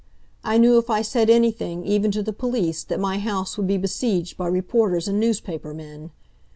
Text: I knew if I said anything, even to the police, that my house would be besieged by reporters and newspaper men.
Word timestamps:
I 0.43 0.57
knew 0.57 0.79
if 0.79 0.89
I 0.89 1.03
said 1.03 1.29
anything, 1.29 1.85
even 1.85 2.09
to 2.09 2.23
the 2.23 2.33
police, 2.33 2.83
that 2.83 2.99
my 2.99 3.19
house 3.19 3.55
would 3.55 3.67
be 3.67 3.77
besieged 3.77 4.35
by 4.35 4.47
reporters 4.47 5.07
and 5.07 5.19
newspaper 5.19 5.75
men. 5.75 6.09